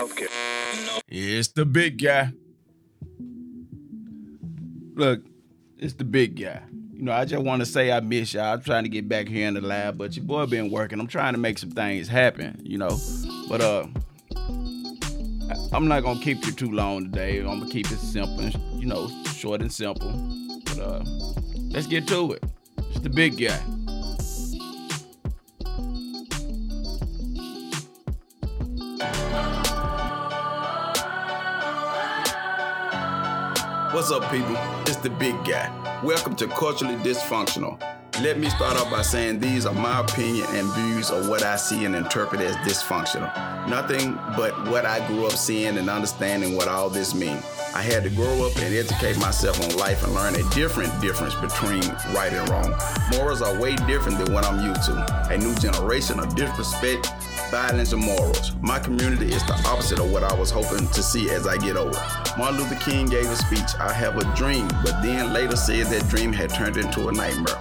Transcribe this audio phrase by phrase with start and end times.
[0.00, 0.28] Healthcare.
[1.08, 2.32] It's the big guy.
[4.94, 5.20] Look,
[5.76, 6.62] it's the big guy.
[6.94, 8.54] You know, I just want to say I miss y'all.
[8.54, 11.00] I'm trying to get back here in the lab, but your boy been working.
[11.00, 12.98] I'm trying to make some things happen, you know.
[13.46, 13.86] But uh
[15.70, 17.40] I'm not gonna keep you too long today.
[17.40, 20.12] I'm gonna keep it simple, and, you know, short and simple.
[20.64, 21.04] But uh
[21.68, 22.44] let's get to it.
[22.88, 23.60] It's the big guy.
[34.30, 34.56] People?
[34.82, 35.68] It's the big guy.
[36.04, 37.89] Welcome to Culturally Dysfunctional.
[38.22, 41.56] Let me start off by saying these are my opinion and views of what I
[41.56, 43.32] see and interpret as dysfunctional.
[43.66, 47.42] Nothing but what I grew up seeing and understanding what all this means.
[47.74, 51.34] I had to grow up and educate myself on life and learn a different difference
[51.36, 51.80] between
[52.14, 52.74] right and wrong.
[53.12, 55.28] Morals are way different than what I'm used to.
[55.30, 57.08] A new generation of disrespect,
[57.50, 58.52] violence, and morals.
[58.60, 61.78] My community is the opposite of what I was hoping to see as I get
[61.78, 61.98] older.
[62.36, 66.06] Martin Luther King gave a speech, I have a dream, but then later said that
[66.10, 67.56] dream had turned into a nightmare.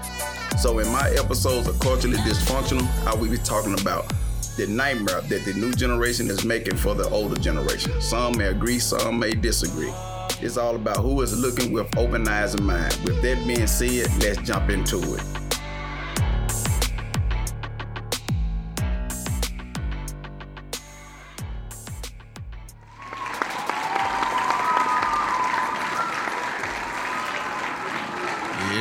[0.60, 4.12] So in my episodes of Culturally Dysfunctional, I will be talking about
[4.58, 7.94] the nightmare that the new generation is making for the older generation.
[8.02, 9.94] Some may agree, some may disagree.
[10.42, 12.94] It's all about who is looking with open eyes and mind.
[13.06, 15.24] With that being said, let's jump into it.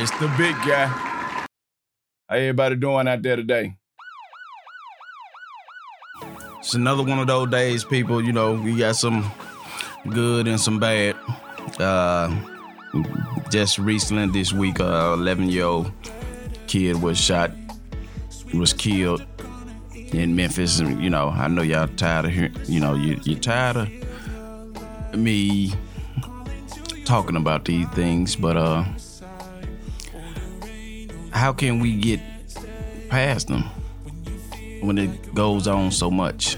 [0.01, 1.08] It's the big guy.
[2.39, 3.75] Everybody doing out there today?
[6.59, 8.23] It's another one of those days, people.
[8.23, 9.29] You know, we got some
[10.09, 11.17] good and some bad.
[11.77, 12.33] Uh,
[13.51, 15.91] just recently this week, a 11 year old
[16.67, 17.51] kid was shot,
[18.53, 19.25] was killed
[19.93, 20.79] in Memphis.
[20.79, 25.19] And, you know, I know y'all tired of hearing, you know, you, you're tired of
[25.19, 25.73] me
[27.03, 28.85] talking about these things, but, uh,
[31.39, 32.19] how can we get
[33.07, 33.63] past them
[34.81, 36.57] when it goes on so much?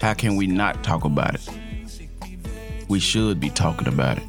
[0.00, 1.48] How can we not talk about it?
[2.88, 4.24] We should be talking about it.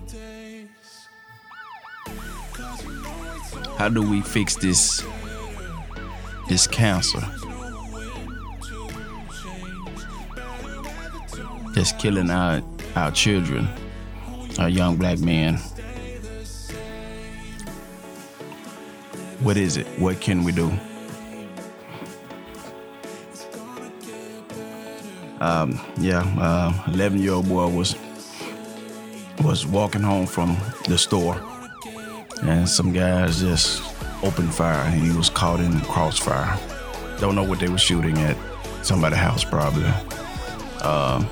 [3.80, 5.03] How do we fix this
[6.48, 7.22] this cancer?
[11.74, 12.62] That's killing our
[12.96, 13.68] our children,
[14.59, 15.58] our young black men.
[19.44, 19.88] What is it?
[20.00, 20.72] What can we do?
[25.40, 27.96] Um, yeah, 11 year old boy was
[29.44, 30.56] was walking home from
[30.88, 31.41] the store,
[32.44, 33.81] and some guys just
[34.24, 34.88] opened fire.
[34.91, 36.59] He was caught in the crossfire.
[37.19, 38.38] Don't know what they were shooting at.
[38.84, 39.85] Somebody's house, probably.
[40.84, 41.28] Um,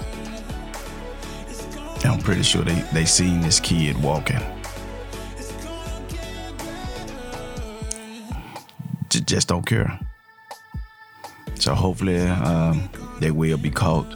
[2.03, 4.41] I'm pretty sure they they seen this kid walking.
[9.29, 9.99] Just don't care.
[11.53, 14.11] So hopefully um, they will be caught.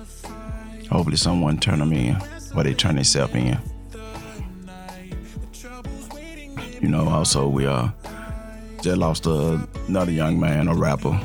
[0.89, 2.17] Hopefully someone turn them in,
[2.55, 3.59] or they turn themselves in.
[6.81, 7.89] You know, also we uh
[8.81, 11.21] just lost uh, another young man, a rapper,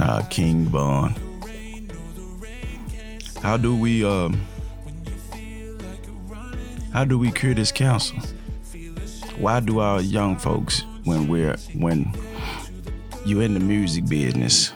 [0.00, 1.14] uh, King Von.
[3.42, 4.40] How do we um
[6.94, 8.16] how do we cure this cancer?
[9.36, 12.10] Why do our young folks when we're when
[13.24, 14.72] you in the music business,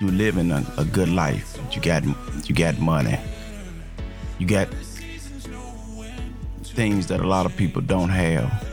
[0.00, 1.58] you living a, a good life.
[1.72, 2.04] You got
[2.48, 3.18] you got money.
[4.38, 4.68] You got
[6.62, 8.64] things that a lot of people don't have.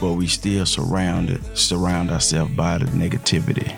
[0.00, 3.74] But we still surrounded surround ourselves by the negativity.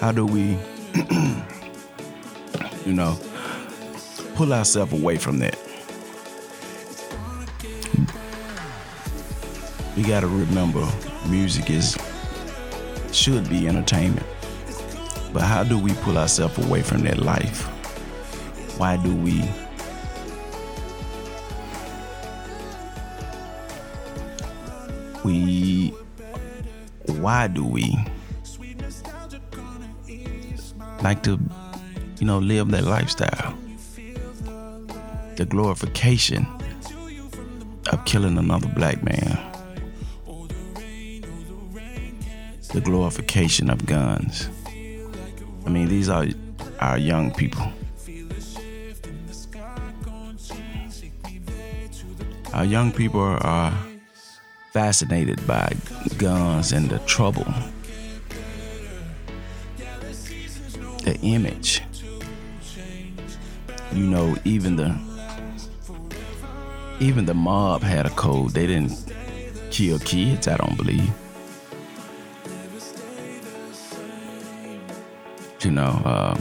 [0.00, 0.56] How do we
[2.86, 3.18] you know
[4.34, 5.56] pull ourselves away from that.
[9.96, 10.86] We gotta remember
[11.28, 11.96] music is
[13.12, 14.26] should be entertainment.
[15.32, 17.62] But how do we pull ourselves away from that life?
[18.78, 19.42] Why do we
[25.24, 25.88] we
[27.20, 27.96] why do we
[31.02, 31.38] like to
[32.18, 33.63] you know live that lifestyle?
[35.36, 36.46] The glorification
[37.90, 39.38] of killing another black man,
[42.72, 44.48] the glorification of guns.
[45.66, 46.26] I mean, these are
[46.80, 47.66] our young people.
[52.52, 53.76] Our young people are
[54.72, 55.72] fascinated by
[56.18, 57.46] guns and the trouble.
[61.02, 61.82] The image.
[63.92, 65.13] You know, even the
[67.00, 68.50] even the mob had a code.
[68.50, 68.92] They didn't
[69.70, 71.10] kill kids, I don't believe.
[75.60, 76.36] You know, uh,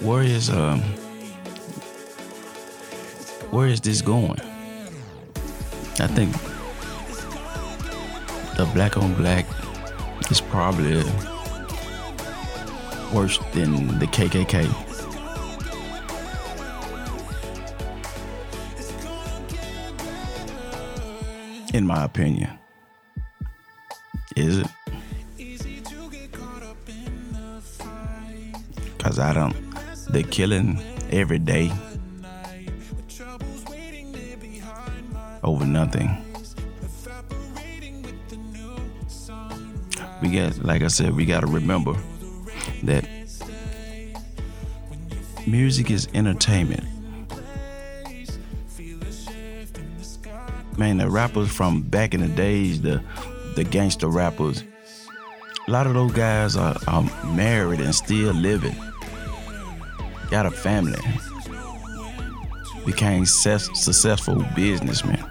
[0.00, 0.80] where is um
[3.50, 4.40] where is this going?
[6.00, 6.32] I think
[8.56, 9.46] the black on black
[10.30, 11.04] is probably
[13.12, 14.89] worse than the KKK.
[21.90, 22.56] My opinion.
[24.36, 24.68] Is it?
[28.98, 29.56] Cause I don't
[30.10, 31.72] they're killing every day
[35.42, 36.10] over nothing.
[40.22, 41.94] We got, like I said, we got to remember
[42.84, 43.04] that
[45.44, 46.99] music is entertainment.
[50.80, 53.02] Man, the rappers from back in the days, the
[53.54, 54.64] the gangster rappers,
[55.68, 57.02] a lot of those guys are, are
[57.34, 58.74] married and still living
[60.30, 60.98] got a family,
[62.86, 65.22] became successful businessmen.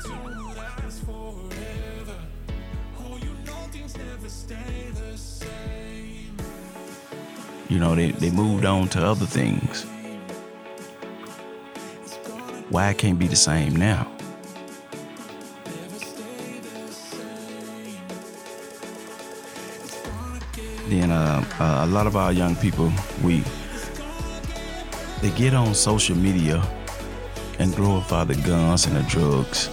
[7.69, 9.81] You know, they, they moved on to other things.
[12.69, 14.18] Why it can't be the same now?
[20.89, 22.91] Then uh, uh, a lot of our young people,
[23.23, 23.43] we
[25.21, 26.67] they get on social media
[27.59, 29.69] and glorify the guns and the drugs.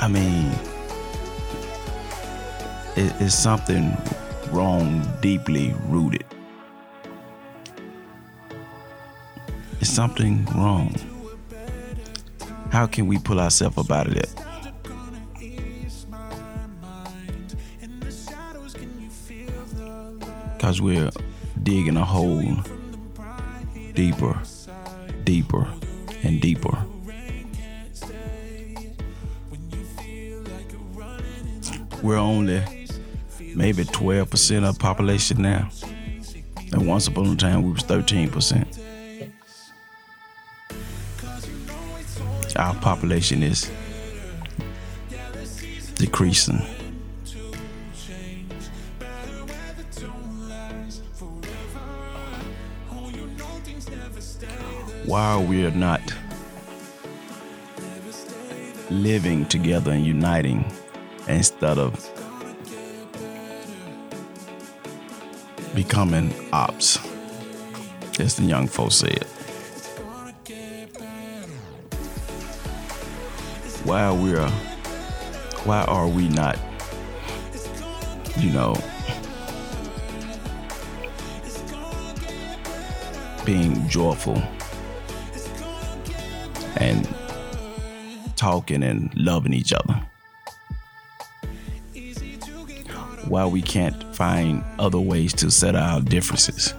[0.00, 0.50] I mean,
[2.96, 3.96] it, it's something
[4.50, 6.24] wrong, deeply rooted.
[9.80, 10.94] It's something wrong.
[12.70, 14.41] How can we pull ourselves up out of that?
[20.62, 21.10] Because we're
[21.64, 22.40] digging a hole
[23.94, 24.40] deeper,
[25.24, 25.66] deeper,
[26.22, 26.84] and deeper.
[32.00, 32.62] We're only
[33.56, 35.68] maybe 12% of the population now.
[36.70, 38.78] And once upon a time, we was 13%.
[42.54, 43.68] Our population is
[45.96, 46.62] decreasing.
[55.06, 56.00] Why we are not
[58.90, 60.64] living together and uniting
[61.28, 62.08] instead of
[65.74, 66.98] becoming ops,
[68.20, 69.24] as the young folks said.
[73.84, 74.50] Why we are,
[75.64, 76.58] why are we not,
[78.36, 78.74] you know,
[83.52, 84.42] being joyful
[86.78, 87.06] and
[88.34, 89.92] talking and loving each other.
[93.28, 96.70] While we can't find other ways to settle our differences.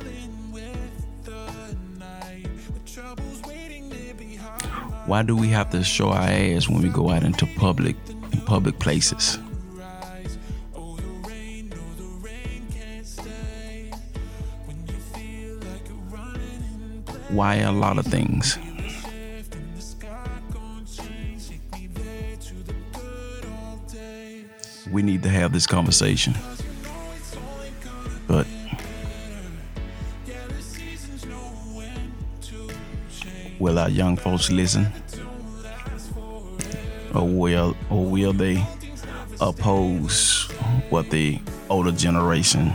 [5.06, 7.96] Why do we have to show our ass when we go out into public
[8.32, 9.38] in public places?
[17.34, 18.58] Why a lot of things?
[24.94, 26.36] we need to have this conversation.
[28.28, 28.46] But
[33.60, 34.88] will our young folks listen?
[37.14, 38.64] Or will or will they
[39.42, 40.48] oppose
[40.90, 42.74] what the older generation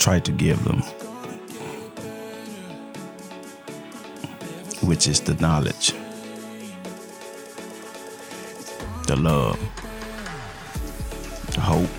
[0.00, 0.80] try to give them?
[4.82, 5.92] Which is the knowledge
[9.06, 9.58] the love,
[11.52, 11.90] the hope,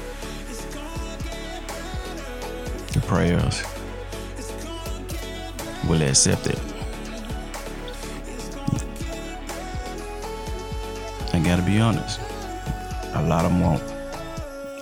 [2.93, 3.63] the prayers.
[5.89, 6.59] Will they accept it?
[11.33, 12.21] I gotta be honest.
[13.13, 13.83] A lot of them won't.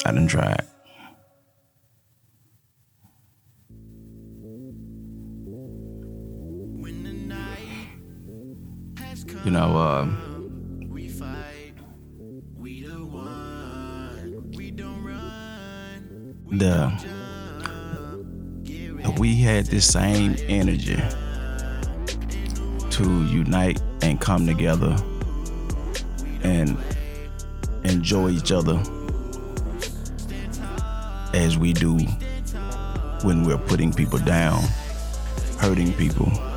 [0.05, 0.68] I didn't try it.
[9.45, 10.05] You know, uh,
[16.51, 17.19] the
[19.17, 21.01] we had this same energy
[22.89, 24.95] to unite and come together
[26.43, 26.77] and
[27.83, 28.81] enjoy each other
[31.33, 31.97] as we do
[33.23, 34.61] when we're putting people down,
[35.59, 36.48] hurting people.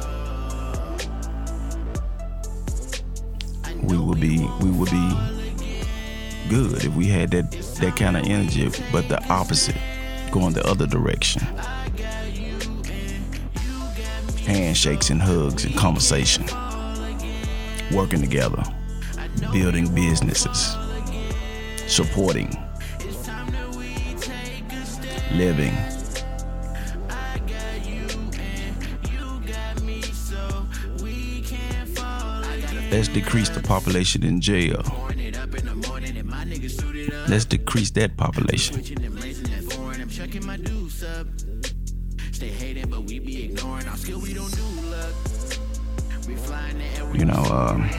[6.92, 9.76] If we had that that kind of energy, but the opposite,
[10.30, 11.42] going the other direction.
[14.44, 16.44] Handshakes and hugs and conversation.
[17.92, 18.62] Working together,
[19.52, 20.76] building businesses,
[21.87, 22.54] supporting,
[25.32, 25.75] living.
[32.90, 34.82] Let's decrease the population in jail.
[37.28, 38.82] Let's decrease that population.
[47.14, 47.90] You know, um,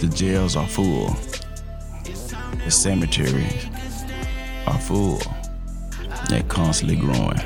[0.00, 1.16] the jails are full.
[2.64, 3.66] The cemeteries
[4.66, 5.20] are full.
[6.28, 7.40] They're constantly growing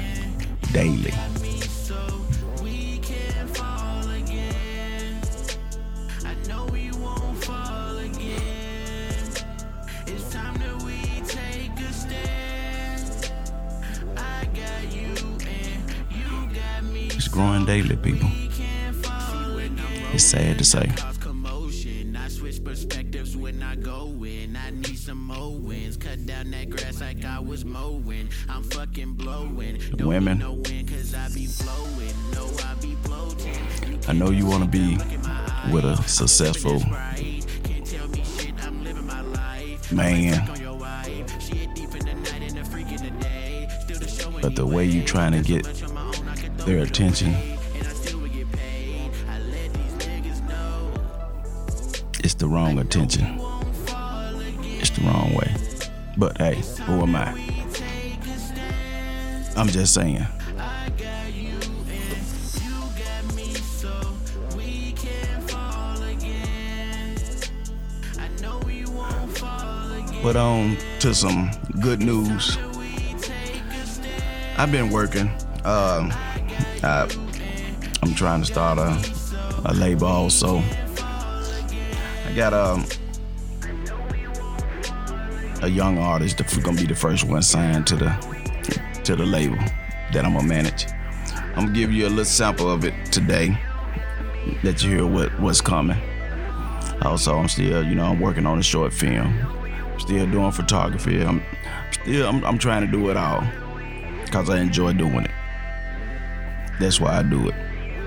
[0.72, 1.12] daily.
[31.14, 32.14] I be flowing.
[32.32, 33.54] No, I be floating.
[33.92, 34.96] You I know you want to be
[35.72, 36.78] with a successful
[39.90, 40.46] man,
[44.40, 45.64] but the way you trying to get
[46.58, 47.53] their attention,
[52.34, 53.24] it's the wrong attention.
[54.80, 55.54] It's the wrong way.
[56.16, 57.28] But hey, who am I?
[59.56, 60.26] I'm just saying.
[70.20, 72.58] But on to some good news.
[74.58, 75.28] I've been working.
[75.64, 76.10] Um,
[76.82, 77.08] I,
[78.02, 78.98] I'm trying to start a,
[79.66, 80.64] a label also.
[82.34, 82.84] Got um,
[85.62, 88.10] a young artist that's gonna be the first one signed to the
[89.04, 89.56] to the label
[90.12, 90.86] that I'm gonna manage.
[91.54, 93.56] I'm gonna give you a little sample of it today.
[94.64, 95.96] Let you hear what what's coming.
[97.02, 99.32] Also, I'm still, you know, I'm working on a short film.
[99.98, 101.22] Still doing photography.
[101.22, 101.40] I'm
[101.92, 103.44] still, I'm, I'm trying to do it all
[104.24, 105.30] because I enjoy doing it.
[106.80, 107.54] That's why I do it.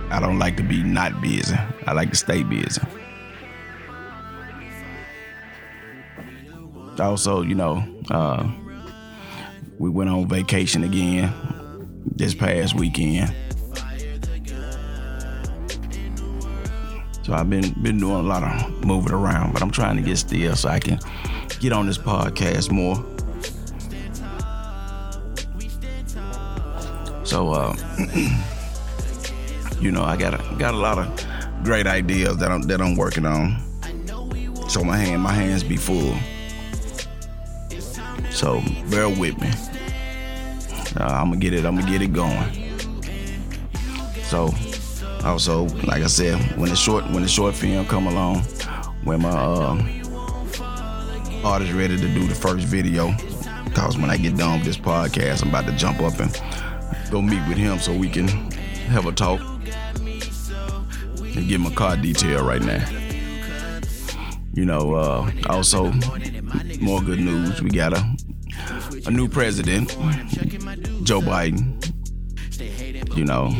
[0.09, 1.55] I don't like to be not busy.
[1.85, 2.81] I like to stay busy.
[6.99, 8.49] Also, you know, uh,
[9.77, 11.31] we went on vacation again
[12.15, 13.33] this past weekend.
[17.23, 20.17] So I've been been doing a lot of moving around, but I'm trying to get
[20.17, 20.97] still so I can
[21.59, 22.95] get on this podcast more.
[27.25, 27.75] So uh,
[29.81, 32.95] you know, I got a, got a lot of great ideas that I'm that I'm
[32.95, 33.61] working on.
[34.69, 36.15] So my hand my hands be full.
[38.37, 39.49] So bear with me.
[40.95, 41.65] Uh, I'm gonna get it.
[41.65, 42.37] I'm gonna get it going.
[44.25, 44.53] So
[45.23, 48.41] also, like I said, when the short when the short film come along,
[49.03, 49.81] when my uh,
[51.43, 53.11] artist ready to do the first video,
[53.73, 56.31] cause when I get done with this podcast, I'm about to jump up and
[57.09, 58.27] go meet with him so we can
[58.91, 59.41] have a talk
[61.21, 62.87] and give my car detail right now.
[64.53, 65.91] You know, uh, also
[66.79, 67.63] more good news.
[67.63, 68.16] We got a
[69.07, 69.89] a new president,
[71.03, 71.73] Joe Biden.
[73.15, 73.55] You know,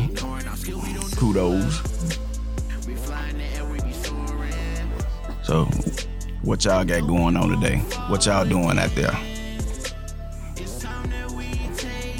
[1.16, 1.80] kudos.
[5.42, 5.64] So,
[6.42, 7.78] what y'all got going on today?
[8.08, 9.18] What y'all doing out there?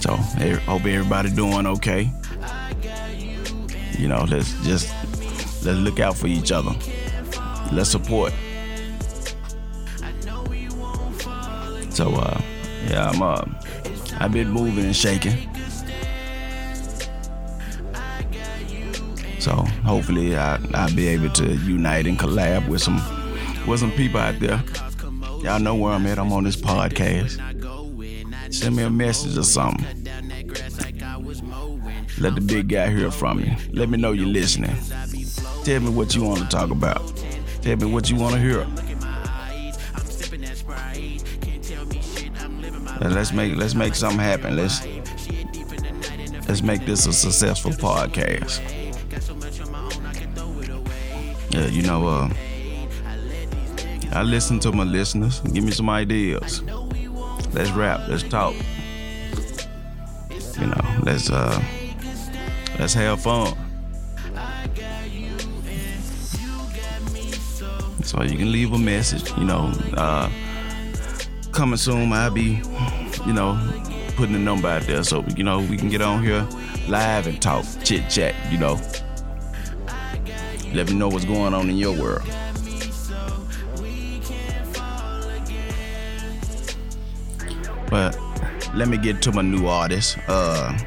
[0.00, 0.14] So,
[0.64, 2.10] hope everybody doing okay.
[3.98, 4.90] You know, let's just
[5.64, 6.74] let's look out for each other.
[7.72, 8.32] Let's support.
[11.90, 12.40] So, uh,
[12.88, 13.44] yeah, I'm uh,
[14.18, 15.36] I've been moving and shaking.
[19.38, 19.52] So So
[19.84, 23.00] hopefully I, I'll be able to unite and collab with some
[23.66, 24.62] with some people out there.
[25.42, 26.18] Y'all know where I'm at.
[26.18, 27.38] I'm on this podcast.
[28.52, 29.86] Send me a message or something.
[32.18, 33.52] Let the big guy hear from you.
[33.72, 34.74] Let me know you're listening.
[35.64, 37.00] Tell me what you want to talk about.
[37.62, 38.66] Tell me what you want to hear.
[43.00, 44.56] And let's make let's make something happen.
[44.56, 44.84] Let's
[46.48, 48.60] let's make this a successful podcast.
[51.50, 52.28] Yeah, you know, uh,
[54.12, 55.40] I listen to my listeners.
[55.40, 56.62] Give me some ideas.
[57.52, 58.08] Let's rap.
[58.08, 58.54] Let's talk.
[60.60, 61.62] You know, let's uh,
[62.78, 63.56] let's have fun.
[68.02, 69.30] So you can leave a message.
[69.36, 70.30] You know, uh,
[71.58, 72.12] coming soon.
[72.12, 72.62] I'll be,
[73.26, 73.58] you know,
[74.14, 76.46] putting the number out there so you know we can get on here
[76.86, 78.36] live and talk, chit chat.
[78.52, 78.80] You know,
[80.72, 82.22] let me know what's going on in your world.
[87.90, 88.16] But
[88.76, 90.16] let me get to my new artist.
[90.28, 90.78] Uh,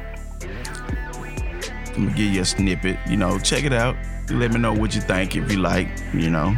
[1.88, 2.96] I'm gonna give you a snippet.
[3.06, 3.94] You know, check it out.
[4.30, 5.88] Let me know what you think if you like.
[6.14, 6.56] You know.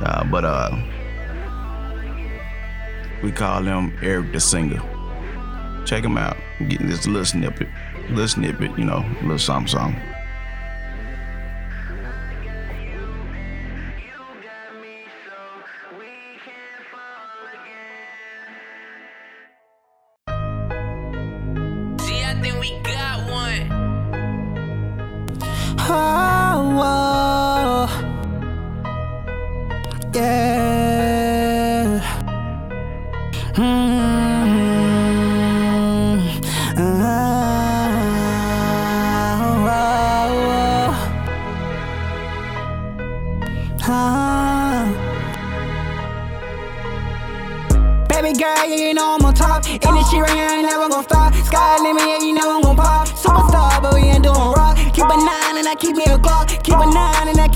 [0.00, 0.80] Uh, but uh,
[3.22, 4.82] we call him Eric the Singer.
[5.84, 6.36] Check him out.
[6.68, 7.68] getting this little snippet,
[8.10, 8.78] little snippet.
[8.78, 10.02] You know, little something, something.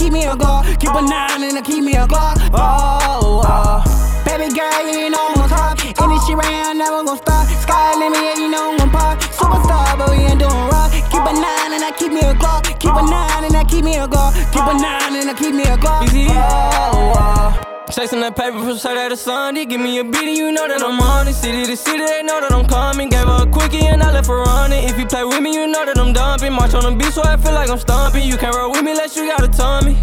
[0.02, 0.66] keep me a guard.
[0.80, 2.36] Keep a nine and a keep me a clock.
[2.52, 5.78] Oh, oh, baby girl, you know I'm on top.
[6.02, 7.46] Any shit right now, never gon' stop.
[7.62, 9.20] Sky limit, yeah, you know I'm pop.
[9.38, 10.90] Superstar, but we ain't doing rock.
[10.90, 12.64] Keep a nine and I keep me a clock.
[12.80, 14.34] Keep a nine and I keep me a guard.
[14.52, 16.08] Keep a nine and I keep me a clock.
[16.12, 17.71] Oh, oh.
[17.92, 19.66] Chasing that paper from Saturday to Sunday.
[19.66, 21.34] Give me a beat you know that I'm on it.
[21.34, 23.10] City to city, they know that I'm coming.
[23.10, 24.82] Gave her a quickie and I left her running.
[24.84, 26.54] If you play with me, you know that I'm dumping.
[26.54, 28.26] March on the beat, so I feel like I'm stomping.
[28.26, 30.00] You can't roll with me unless you got a tummy.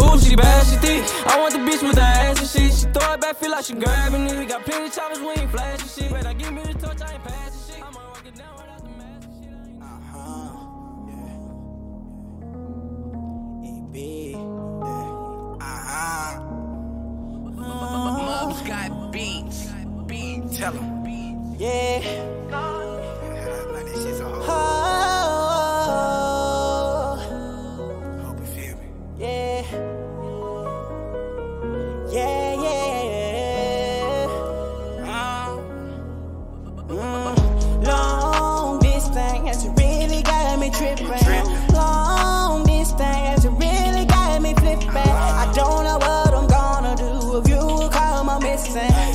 [0.00, 1.04] Ooh, she bad, she thick.
[1.28, 2.72] I want the bitch with the ass and shit.
[2.72, 4.38] She throw it back, feel like she grabbing it.
[4.38, 6.10] We got plenty choppers, we ain't flashing shit.
[6.10, 7.43] But I give me the touch, I ain't passing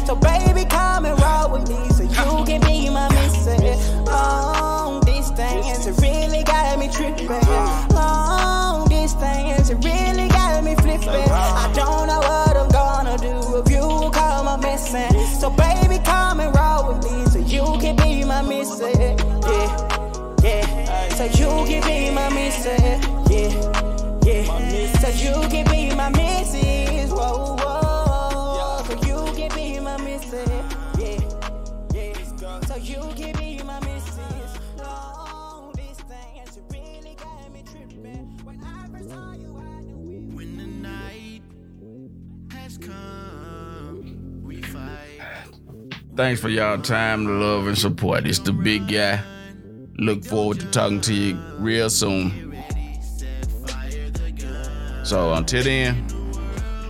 [0.06, 4.06] So baby, come and roll with me so you can be my missing.
[4.06, 7.30] Long distance has really got me tripping.
[7.94, 11.10] Long distance has really got me flipping.
[11.10, 15.12] I don't know what I'm gonna do if you come on missing.
[15.40, 19.00] So baby, come and roll with me so you can be my missing.
[19.00, 21.10] Yeah, yeah.
[21.10, 23.02] So you can be my missing.
[23.30, 23.52] Yeah,
[24.24, 25.00] yeah.
[25.00, 25.79] So you can be
[46.15, 48.28] Thanks for y'all time, love, and support.
[48.28, 49.22] It's the big guy.
[49.98, 52.54] Look forward to talking to you real soon.
[55.04, 56.06] So until then,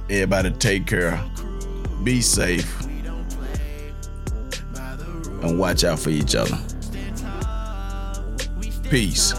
[0.09, 1.23] everybody take care.
[2.03, 2.81] Be safe.
[5.41, 6.57] And watch out for each other.
[8.89, 9.33] Peace.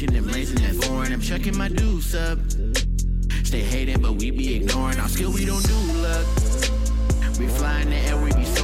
[0.00, 1.12] We and blazing that foreign.
[1.12, 2.38] I'm chucking my deuce up.
[3.44, 4.98] Stay hating, but we be ignoring.
[4.98, 6.26] Our skill, we don't do luck.
[7.38, 8.59] We fly in the air, we be.